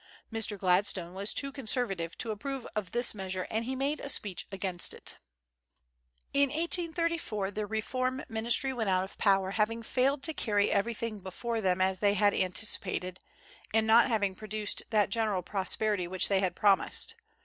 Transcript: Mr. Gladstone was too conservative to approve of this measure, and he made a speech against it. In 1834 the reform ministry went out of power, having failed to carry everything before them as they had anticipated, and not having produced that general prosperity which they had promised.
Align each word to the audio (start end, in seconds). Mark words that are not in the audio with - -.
Mr. 0.33 0.57
Gladstone 0.57 1.13
was 1.13 1.31
too 1.31 1.51
conservative 1.51 2.17
to 2.17 2.31
approve 2.31 2.65
of 2.75 2.89
this 2.89 3.13
measure, 3.13 3.45
and 3.51 3.65
he 3.65 3.75
made 3.75 3.99
a 3.99 4.09
speech 4.09 4.47
against 4.51 4.95
it. 4.95 5.17
In 6.33 6.49
1834 6.49 7.51
the 7.51 7.67
reform 7.67 8.23
ministry 8.27 8.73
went 8.73 8.89
out 8.89 9.03
of 9.03 9.19
power, 9.19 9.51
having 9.51 9.83
failed 9.83 10.23
to 10.23 10.33
carry 10.33 10.71
everything 10.71 11.19
before 11.19 11.61
them 11.61 11.81
as 11.81 11.99
they 11.99 12.15
had 12.15 12.33
anticipated, 12.33 13.19
and 13.75 13.85
not 13.85 14.07
having 14.07 14.33
produced 14.33 14.81
that 14.89 15.11
general 15.11 15.43
prosperity 15.43 16.07
which 16.07 16.29
they 16.29 16.39
had 16.39 16.55
promised. 16.55 17.13